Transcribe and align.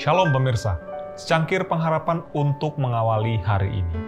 Shalom 0.00 0.32
pemirsa, 0.32 0.80
secangkir 1.12 1.68
pengharapan 1.68 2.24
untuk 2.32 2.72
mengawali 2.80 3.36
hari 3.44 3.84
ini. 3.84 4.00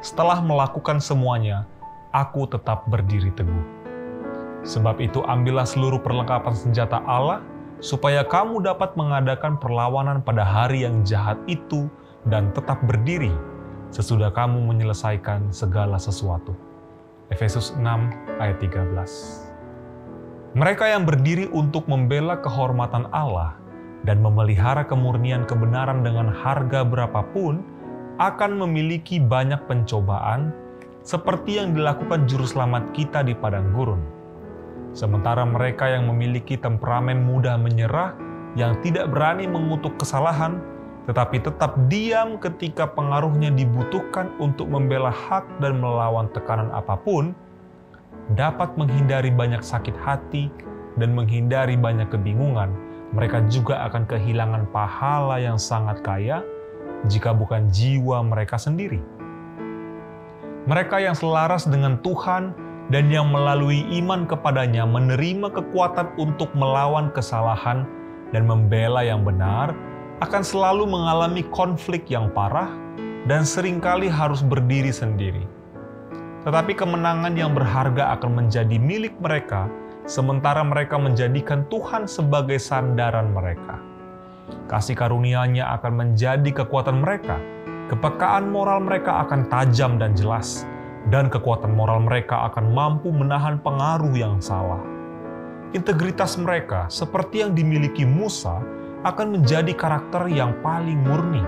Setelah 0.00 0.40
melakukan 0.40 1.04
semuanya, 1.04 1.68
aku 2.16 2.48
tetap 2.48 2.88
berdiri 2.88 3.28
teguh. 3.36 3.60
Sebab 4.64 4.96
itu 5.04 5.20
ambillah 5.28 5.68
seluruh 5.68 6.00
perlengkapan 6.00 6.56
senjata 6.56 7.04
Allah, 7.04 7.44
supaya 7.76 8.24
kamu 8.24 8.64
dapat 8.64 8.96
mengadakan 8.96 9.60
perlawanan 9.60 10.24
pada 10.24 10.40
hari 10.40 10.88
yang 10.88 11.04
jahat 11.04 11.36
itu 11.44 11.92
dan 12.24 12.48
tetap 12.56 12.80
berdiri 12.88 13.36
sesudah 13.92 14.32
kamu 14.32 14.64
menyelesaikan 14.64 15.52
segala 15.52 16.00
sesuatu. 16.00 16.56
Efesus 17.28 17.76
6 17.76 17.84
ayat 18.40 18.56
13 18.64 18.96
Mereka 20.56 20.88
yang 20.88 21.04
berdiri 21.04 21.52
untuk 21.52 21.84
membela 21.84 22.40
kehormatan 22.40 23.12
Allah 23.12 23.67
dan 24.08 24.24
memelihara 24.24 24.88
kemurnian 24.88 25.44
kebenaran 25.44 26.00
dengan 26.00 26.32
harga 26.32 26.80
berapapun 26.80 27.60
akan 28.16 28.56
memiliki 28.56 29.20
banyak 29.20 29.60
pencobaan 29.68 30.48
seperti 31.04 31.60
yang 31.60 31.76
dilakukan 31.76 32.24
juru 32.24 32.48
selamat 32.48 32.96
kita 32.96 33.20
di 33.20 33.36
padang 33.36 33.68
gurun. 33.76 34.00
Sementara 34.96 35.44
mereka 35.44 35.92
yang 35.92 36.08
memiliki 36.08 36.56
temperamen 36.56 37.20
mudah 37.20 37.60
menyerah, 37.60 38.16
yang 38.56 38.80
tidak 38.80 39.12
berani 39.12 39.44
mengutuk 39.44 40.00
kesalahan, 40.00 40.58
tetapi 41.04 41.44
tetap 41.44 41.76
diam 41.92 42.40
ketika 42.40 42.88
pengaruhnya 42.88 43.52
dibutuhkan 43.52 44.32
untuk 44.40 44.72
membela 44.72 45.12
hak 45.12 45.44
dan 45.60 45.78
melawan 45.78 46.32
tekanan 46.32 46.72
apa 46.72 46.96
pun, 46.96 47.36
dapat 48.34 48.72
menghindari 48.80 49.28
banyak 49.28 49.60
sakit 49.60 49.96
hati 50.00 50.48
dan 50.96 51.12
menghindari 51.12 51.76
banyak 51.76 52.08
kebingungan. 52.08 52.87
Mereka 53.16 53.48
juga 53.48 53.88
akan 53.88 54.04
kehilangan 54.04 54.68
pahala 54.68 55.40
yang 55.40 55.56
sangat 55.56 56.04
kaya 56.04 56.44
jika 57.08 57.32
bukan 57.32 57.72
jiwa 57.72 58.20
mereka 58.20 58.60
sendiri. 58.60 59.00
Mereka 60.68 61.00
yang 61.00 61.16
selaras 61.16 61.64
dengan 61.64 61.96
Tuhan 62.04 62.52
dan 62.92 63.08
yang 63.08 63.32
melalui 63.32 63.84
iman 64.00 64.28
kepadanya 64.28 64.84
menerima 64.84 65.48
kekuatan 65.48 66.12
untuk 66.20 66.52
melawan 66.52 67.08
kesalahan 67.12 67.88
dan 68.36 68.44
membela 68.44 69.00
yang 69.00 69.24
benar, 69.24 69.72
akan 70.20 70.42
selalu 70.44 70.84
mengalami 70.84 71.46
konflik 71.48 72.04
yang 72.12 72.28
parah 72.32 72.68
dan 73.24 73.44
sering 73.48 73.80
kali 73.80 74.12
harus 74.12 74.44
berdiri 74.44 74.92
sendiri. 74.92 75.57
Tetapi 76.46 76.72
kemenangan 76.78 77.34
yang 77.34 77.50
berharga 77.50 78.14
akan 78.14 78.44
menjadi 78.44 78.78
milik 78.78 79.18
mereka, 79.18 79.66
sementara 80.06 80.62
mereka 80.62 80.94
menjadikan 80.94 81.66
Tuhan 81.66 82.06
sebagai 82.06 82.62
sandaran 82.62 83.34
mereka. 83.34 83.82
Kasih 84.70 84.94
karunia-Nya 84.94 85.68
akan 85.80 85.92
menjadi 85.96 86.64
kekuatan 86.64 87.02
mereka, 87.02 87.36
kepekaan 87.90 88.48
moral 88.48 88.84
mereka 88.84 89.26
akan 89.26 89.50
tajam 89.50 90.00
dan 90.00 90.14
jelas, 90.14 90.64
dan 91.08 91.26
kekuatan 91.32 91.72
moral 91.72 92.04
mereka 92.04 92.48
akan 92.52 92.72
mampu 92.72 93.08
menahan 93.12 93.60
pengaruh 93.60 94.12
yang 94.14 94.38
salah. 94.38 94.80
Integritas 95.76 96.40
mereka, 96.40 96.88
seperti 96.88 97.44
yang 97.44 97.52
dimiliki 97.52 98.08
Musa, 98.08 98.60
akan 99.04 99.36
menjadi 99.36 99.72
karakter 99.76 100.26
yang 100.32 100.56
paling 100.64 100.96
murni. 101.04 101.44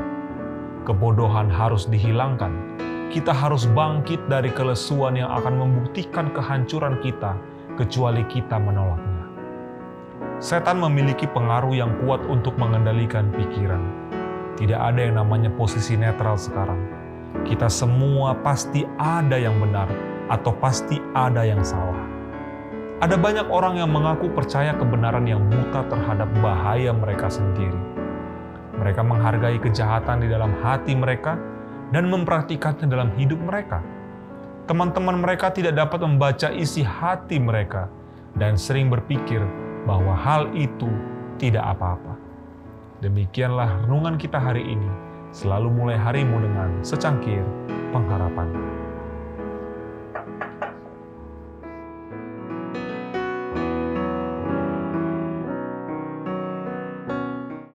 Kebodohan 0.85 1.49
harus 1.49 1.89
dihilangkan. 1.89 2.70
Kita 3.11 3.35
harus 3.35 3.67
bangkit 3.67 4.31
dari 4.31 4.55
kelesuan 4.55 5.19
yang 5.19 5.35
akan 5.35 5.59
membuktikan 5.59 6.31
kehancuran 6.31 7.03
kita, 7.03 7.35
kecuali 7.75 8.23
kita 8.31 8.55
menolaknya. 8.55 9.27
Setan 10.39 10.79
memiliki 10.79 11.27
pengaruh 11.27 11.75
yang 11.75 11.91
kuat 12.07 12.23
untuk 12.31 12.55
mengendalikan 12.55 13.35
pikiran. 13.35 13.83
Tidak 14.55 14.79
ada 14.79 15.11
yang 15.11 15.19
namanya 15.19 15.51
posisi 15.51 15.99
netral 15.99 16.39
sekarang. 16.39 16.79
Kita 17.43 17.67
semua 17.67 18.39
pasti 18.39 18.87
ada 18.95 19.35
yang 19.35 19.59
benar 19.59 19.91
atau 20.31 20.55
pasti 20.55 21.03
ada 21.11 21.43
yang 21.43 21.67
salah 21.67 22.21
ada 23.01 23.17
banyak 23.17 23.49
orang 23.49 23.81
yang 23.81 23.89
mengaku 23.89 24.29
percaya 24.29 24.77
kebenaran 24.77 25.25
yang 25.25 25.41
buta 25.49 25.89
terhadap 25.89 26.29
bahaya 26.45 26.93
mereka 26.93 27.33
sendiri. 27.33 27.81
Mereka 28.77 29.01
menghargai 29.01 29.57
kejahatan 29.57 30.21
di 30.21 30.29
dalam 30.29 30.53
hati 30.61 30.93
mereka 30.93 31.41
dan 31.91 32.11
mempraktikannya 32.11 32.87
dalam 32.87 33.11
hidup 33.19 33.39
mereka. 33.39 33.83
Teman-teman 34.71 35.19
mereka 35.19 35.51
tidak 35.51 35.75
dapat 35.75 36.07
membaca 36.07 36.49
isi 36.55 36.87
hati 36.87 37.43
mereka 37.43 37.91
dan 38.39 38.55
sering 38.55 38.87
berpikir 38.87 39.43
bahwa 39.83 40.15
hal 40.15 40.47
itu 40.55 40.87
tidak 41.43 41.75
apa-apa. 41.75 42.15
Demikianlah 43.03 43.83
renungan 43.87 44.21
kita 44.21 44.39
hari 44.39 44.63
ini. 44.63 44.91
Selalu 45.31 45.71
mulai 45.71 45.97
harimu 45.99 46.43
dengan 46.43 46.83
secangkir 46.83 47.43
pengharapan. 47.91 48.80